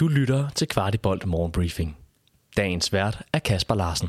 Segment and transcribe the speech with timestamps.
[0.00, 1.96] Du lytter til Kvartibolt Morgenbriefing.
[2.56, 4.08] Dagens vært er Kasper Larsen.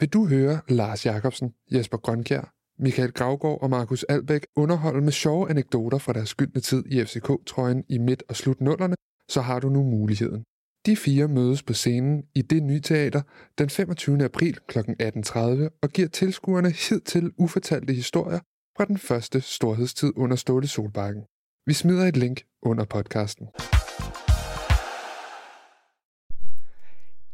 [0.00, 5.50] Vil du høre Lars Jakobsen, Jesper Grønkjær, Michael Gravgaard og Markus Albæk underholde med sjove
[5.50, 8.94] anekdoter fra deres skyldne tid i FCK-trøjen i midt- og slutnullerne,
[9.28, 10.44] så har du nu muligheden.
[10.86, 13.22] De fire mødes på scenen i det nye teater
[13.58, 14.24] den 25.
[14.24, 14.78] april kl.
[14.78, 18.38] 18.30 og giver tilskuerne hidtil ufortalte historier
[18.76, 21.22] fra den første storhedstid under Ståle Solbakken.
[21.66, 23.46] Vi smider et link under podcasten.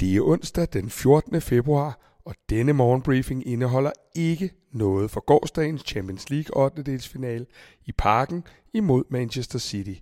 [0.01, 1.41] Det er onsdag den 14.
[1.41, 6.83] februar, og denne morgenbriefing indeholder ikke noget for gårdsdagens Champions League 8.
[6.83, 7.47] delsfinale
[7.87, 8.45] i parken
[8.75, 9.95] imod Manchester City.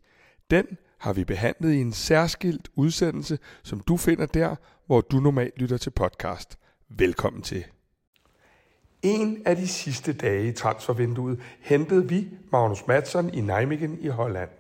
[0.51, 0.67] Den
[0.99, 5.77] har vi behandlet i en særskilt udsendelse, som du finder der, hvor du normalt lytter
[5.77, 6.59] til podcast.
[6.89, 7.65] Velkommen til.
[9.03, 14.51] En af de sidste dage i transfervinduet hentede vi Magnus Madsen i Nijmegen i Holland.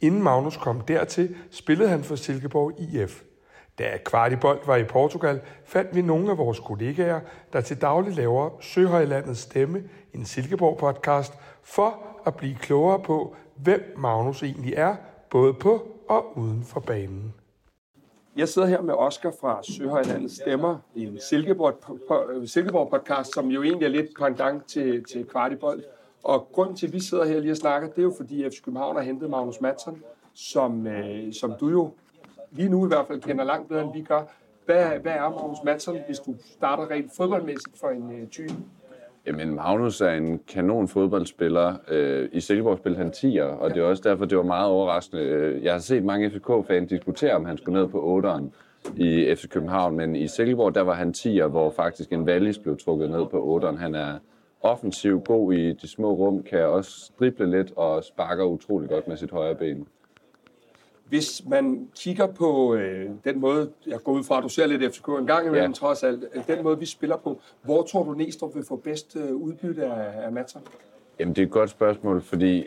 [0.00, 3.22] Inden Magnus kom dertil, spillede han for Silkeborg IF.
[3.78, 7.20] Da Kvartibold var i Portugal, fandt vi nogle af vores kollegaer,
[7.52, 9.82] der til daglig laver Søhøjlandets Stemme,
[10.14, 14.96] en Silkeborg-podcast, for at blive klogere på, hvem Magnus egentlig er,
[15.30, 17.34] både på og uden for banen.
[18.36, 23.48] Jeg sidder her med Oscar fra Søhøjlandets Stemmer i en Silkeborg, øh, Silkeborg podcast, som
[23.48, 25.82] jo egentlig er lidt pendant til, til Kvartibold.
[26.22, 28.62] Og grunden til, at vi sidder her lige og snakker, det er jo fordi FC
[28.62, 30.02] København har hentet Magnus Madsen,
[30.34, 31.90] som, øh, som du jo
[32.50, 34.22] lige nu i hvert fald kender langt bedre, end vi gør.
[34.66, 38.54] Hvad, hvad er Magnus Madsen, hvis du starter rent fodboldmæssigt for en øh, type?
[39.26, 41.74] Jamen, Magnus er en kanon fodboldspiller.
[41.88, 43.74] Øh, I Silkeborg spillede han 10'er, og ja.
[43.74, 45.22] det er også derfor, det var meget overraskende.
[45.22, 48.44] Øh, jeg har set mange FCK-fans diskutere, om han skulle ned på 8'eren
[48.96, 52.78] i FC København, men i Silkeborg, der var han 10'er, hvor faktisk en Wallis blev
[52.78, 53.76] trukket ned på 8'eren.
[53.76, 54.18] Han er
[54.60, 59.16] offensiv, god i de små rum, kan også drible lidt og sparker utrolig godt med
[59.16, 59.86] sit højre ben.
[61.10, 64.94] Hvis man kigger på øh, den måde, jeg går ud fra, at du ser lidt
[64.94, 65.74] FCK en gang imellem, ja.
[65.74, 69.16] trods alt, øh, den måde, vi spiller på, hvor tror du Næstrup vil få bedst
[69.16, 70.60] øh, udbytte af, af Madsen?
[71.18, 72.66] Jamen, det er et godt spørgsmål, fordi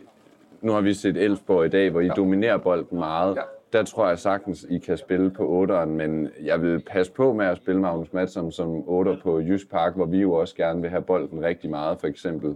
[0.62, 2.14] nu har vi set Elfsborg i dag, hvor I ja.
[2.14, 3.36] dominerer bolden meget.
[3.36, 3.42] Ja.
[3.74, 7.46] Der tror jeg sagtens, I kan spille på 8'eren, men jeg vil passe på med
[7.46, 10.90] at spille Magnus Madsen som 8 på Jysk Park, hvor vi jo også gerne vil
[10.90, 12.56] have bolden rigtig meget, for eksempel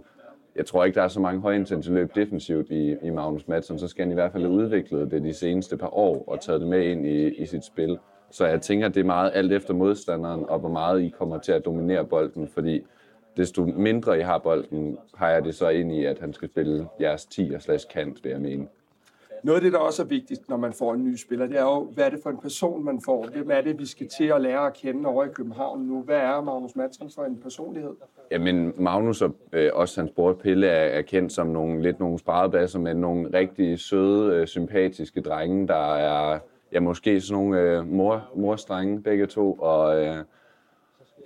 [0.58, 3.88] jeg tror ikke, der er så mange højintensive løb defensivt i, i Magnus Madsen, så
[3.88, 6.68] skal han i hvert fald have udviklet det de seneste par år og taget det
[6.68, 7.98] med ind i, i sit spil.
[8.30, 11.52] Så jeg tænker, det er meget alt efter modstanderen, og hvor meget I kommer til
[11.52, 12.80] at dominere bolden, fordi
[13.36, 16.88] desto mindre I har bolden, har jeg det så ind i, at han skal spille
[17.00, 18.66] jeres 10 og slash kant, vil jeg mene.
[19.42, 21.62] Noget af det, der også er vigtigt, når man får en ny spiller, det er
[21.62, 23.26] jo, hvad er det for en person, man får?
[23.32, 26.02] Hvem er det, vi skal til at lære at kende over i København nu?
[26.02, 27.94] Hvad er Magnus Madsen for en personlighed?
[28.30, 32.18] Jamen, Magnus og øh, også hans bror Pelle er, er kendt som nogle, lidt nogle
[32.18, 36.38] sparedbasser, men nogle rigtig søde, øh, sympatiske drenge, der er
[36.72, 40.16] ja, måske sådan nogle øh, mor, morstrenge begge to, og øh,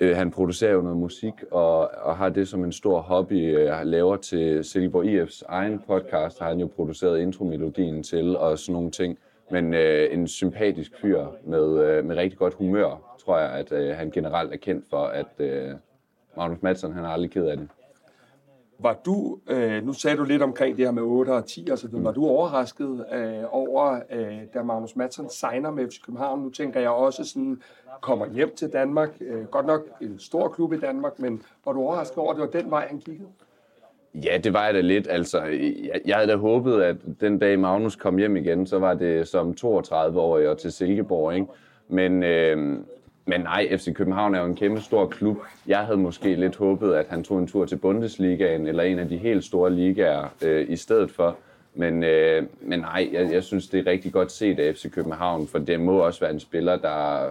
[0.02, 3.56] Øh, han producerer jo noget musik og, og har det som en stor hobby.
[3.56, 8.58] Øh, han laver til Silkeborg IF's egen podcast, har han jo produceret intromelodien til og
[8.58, 9.18] sådan nogle ting.
[9.50, 13.96] Men øh, en sympatisk fyr med, øh, med rigtig godt humør, tror jeg, at øh,
[13.96, 15.70] han generelt er kendt for, at øh,
[16.36, 17.68] Magnus Madsen, han er aldrig ked af det.
[18.82, 21.78] Var du, øh, nu sagde du lidt omkring det her med 8 og 10 og
[21.78, 26.42] så videre, var du overrasket øh, over, øh, da Magnus Madsen signer med FC København?
[26.42, 27.62] Nu tænker jeg også sådan,
[28.00, 31.80] kommer hjem til Danmark, øh, godt nok en stor klub i Danmark, men var du
[31.80, 33.28] overrasket over, at det var den vej, han kiggede?
[34.14, 35.08] Ja, det var jeg da lidt.
[35.10, 38.94] Altså, jeg, jeg havde da håbet, at den dag Magnus kom hjem igen, så var
[38.94, 41.46] det som 32-årig og til Silkeborg, ikke?
[41.88, 42.78] Men, øh,
[43.26, 45.36] men nej, FC København er jo en kæmpe stor klub.
[45.66, 49.08] Jeg havde måske lidt håbet, at han tog en tur til Bundesligaen eller en af
[49.08, 51.36] de helt store ligaer øh, i stedet for.
[51.74, 55.48] Men, øh, men nej, jeg, jeg synes, det er rigtig godt set af FC København,
[55.48, 57.28] for det må også være en spiller, der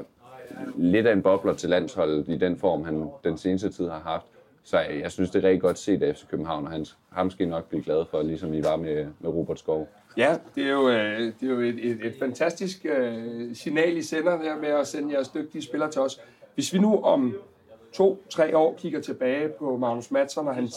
[0.76, 4.26] lidt af en bobler til landsholdet i den form, han den seneste tid har haft.
[4.64, 7.30] Så jeg, jeg synes, det er rigtig godt set af FC København, og han, ham
[7.30, 9.88] skal I nok blive glad for, ligesom I var med, med Robert Skov.
[10.18, 14.02] Ja, det er jo, øh, det er jo et, et, et fantastisk øh, signal, I
[14.02, 16.20] sender her med at sende jeres dygtige spillere til os.
[16.56, 17.36] Hvis vi nu om
[17.94, 20.76] to-tre år kigger tilbage på Magnus Madsen og hans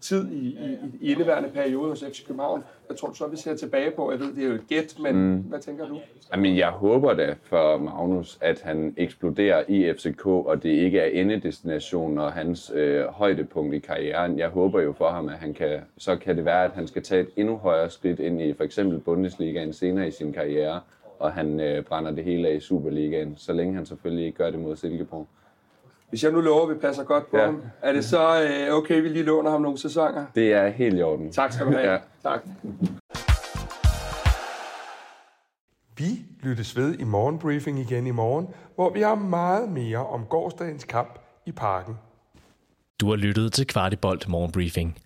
[0.00, 2.64] tid i, i, i indeværende periode hos FC København.
[2.86, 4.10] Hvad tror du så, vi ser tilbage på?
[4.10, 5.36] Jeg ved, det er jo et gæt, men mm.
[5.36, 6.00] hvad tænker du?
[6.32, 11.20] Jamen, jeg håber da for Magnus, at han eksploderer i FCK, og det ikke er
[11.20, 14.38] endedestinationen og hans øh, højdepunkt i karrieren.
[14.38, 17.02] Jeg håber jo for ham, at han kan, så kan det være, at han skal
[17.02, 20.80] tage et endnu højere skridt ind i for eksempel Bundesligaen senere i sin karriere,
[21.18, 24.50] og han øh, brænder det hele af i Superligaen, så længe han selvfølgelig ikke gør
[24.50, 25.28] det mod Silkeborg.
[26.08, 27.44] Hvis jeg nu lover, at vi passer godt på Ja.
[27.44, 30.26] ham, er det så øh, okay, vi lige låner ham nogle sæsoner?
[30.34, 31.32] Det er helt i orden.
[31.32, 31.90] Tak skal du have.
[31.92, 31.98] Ja.
[32.22, 32.40] Tak.
[35.96, 36.04] Vi
[36.42, 41.18] lyttes ved i morgenbriefing igen i morgen, hvor vi har meget mere om gårdsdagens kamp
[41.46, 41.94] i parken.
[43.00, 44.98] Du har lyttet til Kvartibolt Morgenbriefing.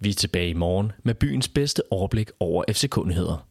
[0.00, 3.47] Vi er tilbage i morgen med byens bedste overblik over FCK-nyheder.